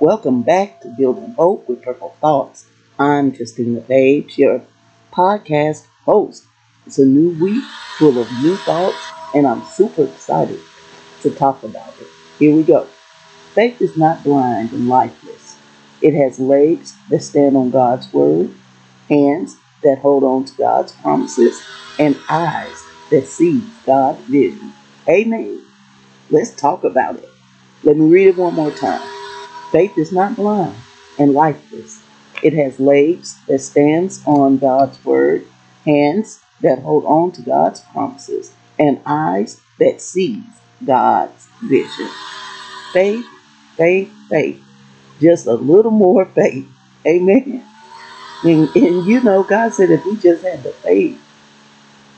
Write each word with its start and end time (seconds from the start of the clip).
Welcome 0.00 0.40
back 0.40 0.80
to 0.80 0.88
Building 0.88 1.34
Hope 1.34 1.68
with 1.68 1.82
Purple 1.82 2.16
Thoughts. 2.22 2.64
I'm 2.98 3.34
Justina 3.34 3.82
Page, 3.82 4.38
your 4.38 4.62
podcast 5.12 5.88
host. 6.06 6.44
It's 6.86 6.98
a 6.98 7.04
new 7.04 7.38
week 7.38 7.62
full 7.98 8.18
of 8.18 8.32
new 8.42 8.56
thoughts, 8.56 8.96
and 9.34 9.46
I'm 9.46 9.62
super 9.62 10.04
excited 10.04 10.58
to 11.20 11.30
talk 11.30 11.62
about 11.64 11.92
it. 12.00 12.06
Here 12.38 12.56
we 12.56 12.62
go. 12.62 12.86
Faith 13.52 13.82
is 13.82 13.94
not 13.98 14.24
blind 14.24 14.72
and 14.72 14.88
lifeless. 14.88 15.58
It 16.00 16.14
has 16.14 16.40
legs 16.40 16.94
that 17.10 17.20
stand 17.20 17.54
on 17.54 17.68
God's 17.68 18.10
word, 18.10 18.54
hands 19.10 19.54
that 19.82 19.98
hold 19.98 20.24
on 20.24 20.46
to 20.46 20.56
God's 20.56 20.92
promises, 20.92 21.62
and 21.98 22.16
eyes 22.30 22.82
that 23.10 23.26
see 23.26 23.62
God's 23.84 24.22
vision. 24.22 24.72
Amen. 25.06 25.62
Let's 26.30 26.56
talk 26.56 26.84
about 26.84 27.16
it. 27.16 27.28
Let 27.84 27.98
me 27.98 28.06
read 28.08 28.28
it 28.28 28.38
one 28.38 28.54
more 28.54 28.70
time. 28.70 29.09
Faith 29.70 29.96
is 29.96 30.12
not 30.12 30.36
blind 30.36 30.76
and 31.18 31.32
lifeless. 31.32 32.02
It 32.42 32.54
has 32.54 32.80
legs 32.80 33.36
that 33.46 33.60
stands 33.60 34.22
on 34.26 34.58
God's 34.58 35.02
word, 35.04 35.46
hands 35.84 36.40
that 36.60 36.80
hold 36.80 37.04
on 37.04 37.32
to 37.32 37.42
God's 37.42 37.80
promises, 37.80 38.52
and 38.78 39.00
eyes 39.06 39.60
that 39.78 40.00
sees 40.00 40.44
God's 40.84 41.46
vision. 41.62 42.08
Faith, 42.92 43.26
faith, 43.76 44.10
faith. 44.28 44.62
Just 45.20 45.46
a 45.46 45.54
little 45.54 45.90
more 45.92 46.24
faith. 46.24 46.66
Amen. 47.06 47.64
And, 48.42 48.68
and 48.74 49.06
you 49.06 49.20
know, 49.20 49.42
God 49.42 49.74
said 49.74 49.90
if 49.90 50.04
we 50.04 50.16
just 50.16 50.42
had 50.42 50.62
the 50.62 50.72
faith, 50.72 51.20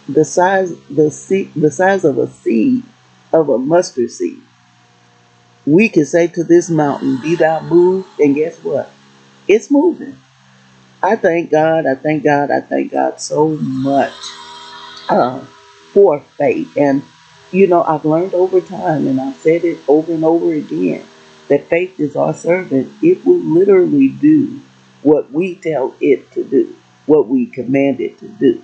the 0.08 0.24
size, 0.24 0.72
the 0.88 1.10
seed, 1.10 1.52
the 1.54 1.70
size 1.70 2.04
of 2.04 2.18
a 2.18 2.28
seed 2.28 2.84
of 3.32 3.48
a 3.48 3.58
mustard 3.58 4.10
seed, 4.10 4.40
we 5.66 5.88
can 5.88 6.04
say 6.04 6.26
to 6.28 6.44
this 6.44 6.70
mountain, 6.70 7.20
Be 7.22 7.36
thou 7.36 7.60
moved, 7.62 8.08
and 8.18 8.34
guess 8.34 8.58
what? 8.58 8.90
It's 9.48 9.70
moving. 9.70 10.16
I 11.02 11.16
thank 11.16 11.50
God, 11.50 11.86
I 11.86 11.94
thank 11.94 12.24
God, 12.24 12.50
I 12.50 12.60
thank 12.60 12.92
God 12.92 13.20
so 13.20 13.48
much 13.48 14.14
uh, 15.08 15.44
for 15.92 16.20
faith. 16.20 16.76
And, 16.76 17.02
you 17.50 17.66
know, 17.66 17.82
I've 17.82 18.04
learned 18.04 18.34
over 18.34 18.60
time, 18.60 19.06
and 19.06 19.20
I've 19.20 19.36
said 19.36 19.64
it 19.64 19.80
over 19.88 20.12
and 20.12 20.24
over 20.24 20.52
again, 20.52 21.06
that 21.48 21.68
faith 21.68 21.98
is 21.98 22.16
our 22.16 22.34
servant. 22.34 22.92
It 23.02 23.24
will 23.24 23.40
literally 23.40 24.08
do 24.08 24.60
what 25.02 25.32
we 25.32 25.56
tell 25.56 25.94
it 26.00 26.30
to 26.32 26.44
do, 26.44 26.74
what 27.06 27.28
we 27.28 27.46
command 27.46 28.00
it 28.00 28.18
to 28.20 28.28
do. 28.28 28.62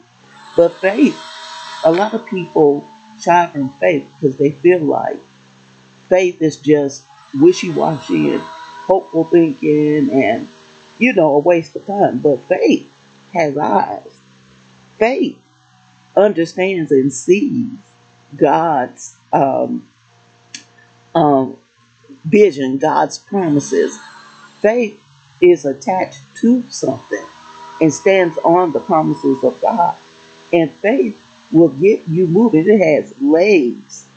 But 0.57 0.75
faith, 0.75 1.21
a 1.85 1.93
lot 1.93 2.15
of 2.15 2.27
people 2.27 2.87
shy 3.21 3.49
from 3.49 3.71
faith 3.75 4.09
because 4.15 4.37
they 4.37 4.53
feel 4.53 4.81
like 4.81 5.21
faith 6.09 6.41
is 6.43 6.57
just 6.57 7.05
wishy 7.35 7.71
washy 7.71 8.33
and 8.33 8.43
hopeful 8.43 9.25
thinking 9.25 10.11
and, 10.11 10.49
you 10.99 11.13
know, 11.13 11.35
a 11.35 11.39
waste 11.39 11.77
of 11.77 11.87
time. 11.87 12.19
But 12.19 12.41
faith 12.41 12.91
has 13.33 13.57
eyes. 13.57 14.07
Faith 14.99 15.39
understands 16.17 16.91
and 16.91 17.13
sees 17.13 17.79
God's 18.37 19.15
um, 19.33 19.91
um, 21.15 21.57
vision, 22.25 22.79
God's 22.79 23.19
promises. 23.19 23.99
Faith 24.61 25.01
is 25.41 25.65
attached 25.65 26.21
to 26.37 26.63
something 26.71 27.25
and 27.81 27.93
stands 27.95 28.37
on 28.39 28.73
the 28.73 28.81
promises 28.81 29.45
of 29.45 29.61
God. 29.61 29.97
And 30.53 30.73
faith 30.73 31.21
will 31.53 31.69
get 31.69 32.09
you 32.09 32.27
moving. 32.27 32.69
It 32.69 32.79
has 32.81 33.21
legs 33.21 34.08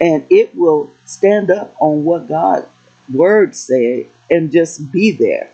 and 0.00 0.26
it 0.30 0.54
will 0.56 0.90
stand 1.04 1.50
up 1.50 1.74
on 1.80 2.04
what 2.04 2.28
God's 2.28 2.66
word 3.12 3.54
say 3.54 4.06
and 4.30 4.50
just 4.50 4.90
be 4.90 5.10
there. 5.10 5.50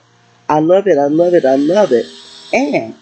I 0.48 0.60
love 0.60 0.86
it. 0.86 0.98
I 0.98 1.06
love 1.06 1.34
it. 1.34 1.44
I 1.44 1.56
love 1.56 1.92
it. 1.92 2.06
And 2.52 2.94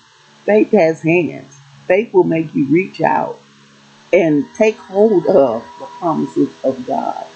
faith 0.45 0.71
has 0.73 1.03
hands. 1.03 1.53
Faith 1.87 2.13
will 2.15 2.25
make 2.25 2.55
you 2.55 2.67
reach 2.73 3.01
out 3.03 3.39
and 4.13 4.45
take 4.57 4.77
hold 4.77 5.27
of 5.27 5.63
the 5.79 5.87
promises 5.99 6.49
of 6.63 6.87
God. 6.87 7.27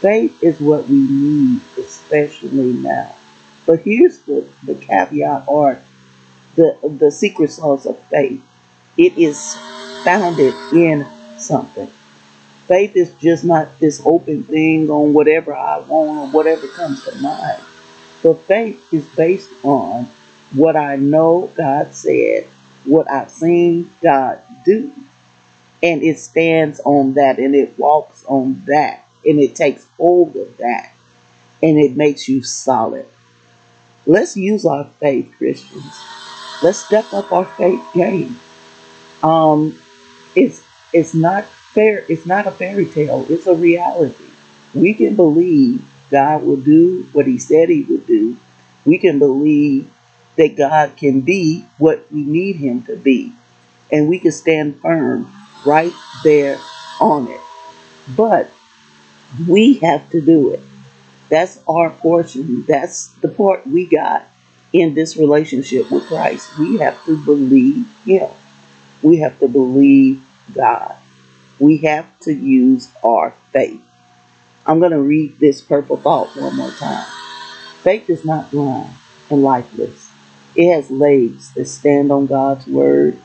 Faith 0.00 0.42
is 0.42 0.60
what 0.60 0.88
we 0.88 0.96
need, 0.96 1.60
especially 1.76 2.72
now. 2.74 3.14
But 3.66 3.80
here's 3.80 4.20
the, 4.20 4.46
the 4.64 4.74
caveat 4.76 5.44
or 5.48 5.80
the, 6.54 6.78
the 6.98 7.10
secret 7.10 7.50
sauce 7.50 7.86
of 7.86 7.98
faith 8.04 8.42
it 8.96 9.16
is 9.16 9.54
founded 10.04 10.54
in 10.72 11.06
something. 11.38 11.90
Faith 12.68 12.96
is 12.96 13.12
just 13.14 13.44
not 13.44 13.78
this 13.80 14.02
open 14.04 14.44
thing 14.44 14.90
on 14.90 15.14
whatever 15.14 15.56
I 15.56 15.78
want 15.78 16.18
or 16.18 16.26
whatever 16.28 16.68
comes 16.68 17.02
to 17.04 17.14
mind. 17.16 17.62
But 18.22 18.42
faith 18.42 18.92
is 18.92 19.06
based 19.16 19.48
on 19.62 20.10
what 20.52 20.76
I 20.76 20.96
know 20.96 21.50
God 21.56 21.94
said, 21.94 22.46
what 22.84 23.10
I've 23.10 23.30
seen 23.30 23.90
God 24.02 24.42
do. 24.66 24.92
And 25.82 26.02
it 26.02 26.18
stands 26.18 26.78
on 26.84 27.14
that 27.14 27.38
and 27.38 27.54
it 27.54 27.78
walks 27.78 28.22
on 28.26 28.62
that 28.66 29.06
and 29.24 29.40
it 29.40 29.54
takes 29.54 29.86
hold 29.96 30.36
of 30.36 30.58
that 30.58 30.92
and 31.62 31.78
it 31.78 31.96
makes 31.96 32.28
you 32.28 32.42
solid. 32.42 33.06
Let's 34.06 34.36
use 34.36 34.66
our 34.66 34.84
faith, 35.00 35.32
Christians. 35.38 35.94
Let's 36.62 36.84
step 36.84 37.14
up 37.14 37.32
our 37.32 37.46
faith 37.46 37.82
game. 37.94 38.38
Um, 39.22 39.80
it's 40.34 40.62
it's 40.92 41.14
not 41.14 41.46
fair 41.74 42.04
it's 42.08 42.26
not 42.26 42.46
a 42.46 42.50
fairy 42.50 42.86
tale, 42.86 43.26
it's 43.28 43.46
a 43.46 43.54
reality. 43.54 44.24
We 44.74 44.94
can 44.94 45.16
believe 45.16 45.84
God 46.10 46.42
will 46.42 46.56
do 46.56 47.08
what 47.12 47.26
he 47.26 47.38
said 47.38 47.68
he 47.68 47.82
would 47.82 48.06
do. 48.06 48.36
We 48.84 48.98
can 48.98 49.18
believe 49.18 49.90
that 50.36 50.56
God 50.56 50.96
can 50.96 51.20
be 51.20 51.64
what 51.78 52.06
we 52.12 52.22
need 52.22 52.56
him 52.56 52.82
to 52.84 52.96
be. 52.96 53.32
And 53.90 54.08
we 54.08 54.18
can 54.18 54.32
stand 54.32 54.80
firm 54.80 55.32
right 55.66 55.92
there 56.22 56.58
on 57.00 57.28
it. 57.28 57.40
But 58.16 58.50
we 59.46 59.74
have 59.74 60.08
to 60.10 60.20
do 60.20 60.52
it. 60.52 60.60
That's 61.28 61.60
our 61.68 61.90
portion. 61.90 62.64
That's 62.66 63.08
the 63.20 63.28
part 63.28 63.66
we 63.66 63.84
got 63.84 64.26
in 64.72 64.94
this 64.94 65.16
relationship 65.16 65.90
with 65.90 66.06
Christ. 66.06 66.58
We 66.58 66.78
have 66.78 67.02
to 67.04 67.22
believe 67.24 67.86
Him. 68.04 68.30
We 69.02 69.18
have 69.18 69.38
to 69.40 69.48
believe 69.48 70.22
God 70.54 70.94
we 71.60 71.78
have 71.78 72.06
to 72.20 72.32
use 72.32 72.90
our 73.04 73.34
faith. 73.52 73.82
I'm 74.66 74.78
going 74.78 74.92
to 74.92 75.00
read 75.00 75.38
this 75.38 75.60
purple 75.60 75.96
thought 75.96 76.36
one 76.36 76.56
more 76.56 76.70
time. 76.72 77.06
Faith 77.82 78.10
is 78.10 78.24
not 78.24 78.50
blind 78.50 78.94
and 79.30 79.42
lifeless. 79.42 80.08
It 80.54 80.74
has 80.74 80.90
legs 80.90 81.52
that 81.54 81.66
stand 81.66 82.10
on 82.10 82.26
God's 82.26 82.66
word, 82.66 83.18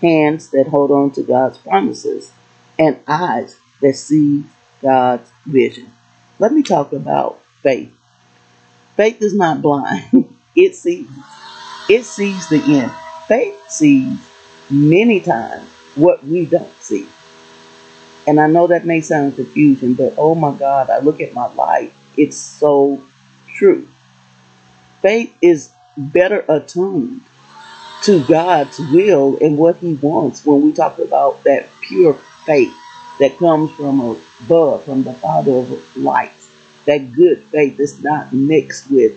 hands 0.00 0.50
that 0.50 0.68
hold 0.68 0.90
on 0.90 1.10
to 1.12 1.22
God's 1.22 1.58
promises, 1.58 2.30
and 2.78 2.98
eyes 3.06 3.56
that 3.82 3.94
see 3.94 4.44
God's 4.82 5.30
vision. 5.44 5.92
Let 6.38 6.52
me 6.52 6.62
talk 6.62 6.92
about 6.92 7.40
faith. 7.62 7.92
Faith 8.96 9.20
is 9.20 9.34
not 9.34 9.62
blind. 9.62 10.34
it 10.56 10.74
sees. 10.74 11.08
It 11.88 12.04
sees 12.04 12.48
the 12.48 12.62
end. 12.62 12.92
Faith 13.28 13.60
sees 13.68 14.18
many 14.70 15.20
times 15.20 15.68
what 15.94 16.24
we 16.24 16.46
don't 16.46 16.72
see. 16.80 17.08
And 18.26 18.40
I 18.40 18.48
know 18.48 18.66
that 18.66 18.84
may 18.84 19.00
sound 19.00 19.36
confusion, 19.36 19.94
but 19.94 20.14
oh 20.18 20.34
my 20.34 20.56
God, 20.56 20.90
I 20.90 20.98
look 20.98 21.20
at 21.20 21.34
my 21.34 21.52
life. 21.54 21.94
It's 22.16 22.36
so 22.36 23.02
true. 23.54 23.88
Faith 25.00 25.36
is 25.40 25.72
better 25.96 26.44
attuned 26.48 27.20
to 28.02 28.24
God's 28.26 28.78
will 28.78 29.38
and 29.40 29.56
what 29.56 29.76
He 29.78 29.94
wants 29.94 30.44
when 30.44 30.62
we 30.62 30.72
talk 30.72 30.98
about 30.98 31.44
that 31.44 31.68
pure 31.88 32.14
faith 32.44 32.74
that 33.20 33.38
comes 33.38 33.70
from 33.72 34.00
above, 34.00 34.84
from 34.84 35.04
the 35.04 35.14
Father 35.14 35.52
of 35.52 35.96
lights. 35.96 36.48
That 36.86 37.12
good 37.12 37.42
faith 37.44 37.80
is 37.80 38.02
not 38.02 38.32
mixed 38.32 38.90
with 38.90 39.12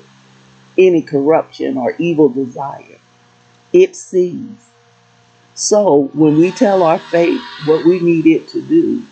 any 0.77 1.01
corruption 1.01 1.77
or 1.77 1.95
evil 1.97 2.29
desire. 2.29 2.97
It 3.73 3.95
sees 3.95 4.69
so 5.59 6.09
when 6.13 6.37
we 6.37 6.51
tell 6.51 6.83
our 6.83 6.99
faith 6.99 7.41
what 7.65 7.85
we 7.85 7.99
need 7.99 8.25
it 8.25 8.47
to 8.49 8.61
do, 8.61 9.03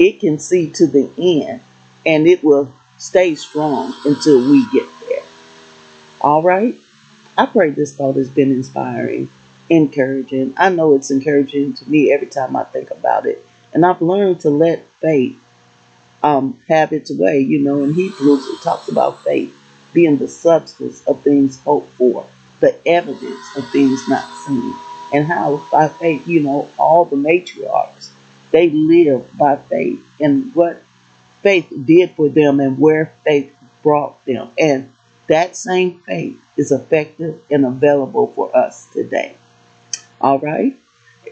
it 0.00 0.18
can 0.18 0.40
see 0.40 0.68
to 0.70 0.88
the 0.88 1.08
end 1.16 1.60
and 2.04 2.26
it 2.26 2.42
will 2.42 2.72
stay 2.98 3.36
strong 3.36 3.94
until 4.04 4.40
we 4.50 4.68
get 4.72 4.88
there. 5.08 5.22
All 6.20 6.42
right? 6.42 6.76
I 7.38 7.46
pray 7.46 7.70
this 7.70 7.94
thought 7.94 8.16
has 8.16 8.28
been 8.28 8.50
inspiring, 8.50 9.30
encouraging. 9.68 10.54
I 10.56 10.70
know 10.70 10.94
it's 10.94 11.12
encouraging 11.12 11.74
to 11.74 11.88
me 11.88 12.12
every 12.12 12.26
time 12.26 12.56
I 12.56 12.64
think 12.64 12.90
about 12.90 13.24
it. 13.24 13.46
And 13.72 13.86
I've 13.86 14.02
learned 14.02 14.40
to 14.40 14.50
let 14.50 14.84
faith 15.00 15.38
um, 16.24 16.58
have 16.66 16.92
its 16.92 17.16
way. 17.16 17.38
You 17.38 17.60
know, 17.60 17.80
in 17.84 17.94
Hebrews, 17.94 18.44
it 18.44 18.60
talks 18.62 18.88
about 18.88 19.22
faith 19.22 19.54
being 19.92 20.16
the 20.16 20.26
substance 20.26 21.04
of 21.06 21.22
things 21.22 21.60
hoped 21.60 21.92
for, 21.92 22.26
the 22.58 22.76
evidence 22.88 23.56
of 23.56 23.70
things 23.70 24.08
not 24.08 24.28
seen. 24.44 24.74
And 25.12 25.26
how 25.26 25.66
by 25.72 25.88
faith, 25.88 26.26
you 26.26 26.40
know, 26.40 26.70
all 26.78 27.04
the 27.04 27.16
matriarchs, 27.16 28.10
they 28.50 28.70
lived 28.70 29.36
by 29.36 29.56
faith 29.56 30.00
and 30.20 30.54
what 30.54 30.82
faith 31.42 31.72
did 31.84 32.12
for 32.12 32.28
them 32.28 32.60
and 32.60 32.78
where 32.78 33.12
faith 33.24 33.54
brought 33.82 34.24
them. 34.24 34.50
And 34.58 34.92
that 35.26 35.56
same 35.56 36.00
faith 36.00 36.36
is 36.56 36.72
effective 36.72 37.40
and 37.50 37.64
available 37.64 38.28
for 38.28 38.54
us 38.56 38.86
today. 38.92 39.36
All 40.20 40.38
right? 40.38 40.76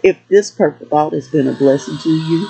If 0.03 0.17
this 0.29 0.51
purple 0.51 0.87
thought 0.87 1.13
has 1.13 1.29
been 1.29 1.49
a 1.49 1.53
blessing 1.53 1.99
to 1.99 2.11
you, 2.11 2.49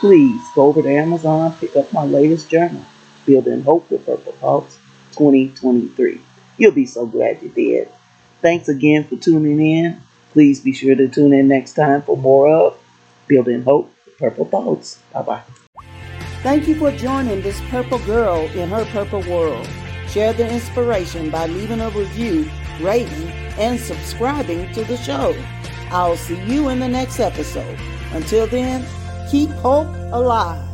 please 0.00 0.40
go 0.54 0.66
over 0.66 0.82
to 0.82 0.88
Amazon, 0.88 1.54
pick 1.58 1.74
up 1.76 1.92
my 1.92 2.04
latest 2.04 2.48
journal, 2.48 2.84
Building 3.26 3.62
Hope 3.62 3.90
with 3.90 4.06
Purple 4.06 4.32
Thoughts 4.32 4.78
2023. 5.12 6.20
You'll 6.58 6.72
be 6.72 6.86
so 6.86 7.06
glad 7.06 7.42
you 7.42 7.48
did. 7.48 7.88
Thanks 8.42 8.68
again 8.68 9.04
for 9.04 9.16
tuning 9.16 9.60
in. 9.60 10.00
Please 10.32 10.60
be 10.60 10.72
sure 10.72 10.94
to 10.94 11.08
tune 11.08 11.32
in 11.32 11.48
next 11.48 11.74
time 11.74 12.02
for 12.02 12.16
more 12.16 12.48
of 12.48 12.78
Building 13.26 13.62
Hope 13.62 13.92
Purple 14.18 14.44
Thoughts. 14.44 14.98
Bye 15.12 15.22
bye. 15.22 15.42
Thank 16.42 16.68
you 16.68 16.74
for 16.74 16.90
joining 16.92 17.42
this 17.42 17.60
purple 17.68 17.98
girl 18.00 18.46
in 18.56 18.70
her 18.70 18.84
purple 18.86 19.22
world. 19.22 19.68
Share 20.08 20.32
the 20.32 20.48
inspiration 20.50 21.30
by 21.30 21.46
leaving 21.46 21.80
a 21.80 21.90
review, 21.90 22.50
rating, 22.80 23.28
and 23.58 23.78
subscribing 23.78 24.72
to 24.72 24.84
the 24.84 24.96
show. 24.96 25.36
I'll 25.90 26.16
see 26.16 26.40
you 26.44 26.68
in 26.68 26.78
the 26.78 26.88
next 26.88 27.20
episode. 27.20 27.78
Until 28.12 28.46
then, 28.46 28.86
keep 29.30 29.50
hope 29.50 29.88
alive. 30.12 30.69